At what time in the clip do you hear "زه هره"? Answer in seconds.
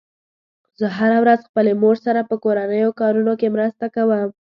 0.79-1.17